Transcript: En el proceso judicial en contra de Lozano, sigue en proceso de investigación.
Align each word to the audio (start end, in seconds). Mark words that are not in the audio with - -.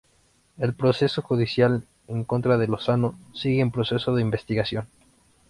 En 0.57 0.63
el 0.63 0.73
proceso 0.73 1.21
judicial 1.21 1.83
en 2.07 2.23
contra 2.23 2.57
de 2.57 2.65
Lozano, 2.65 3.13
sigue 3.35 3.61
en 3.61 3.69
proceso 3.69 4.15
de 4.15 4.23
investigación. 4.23 4.87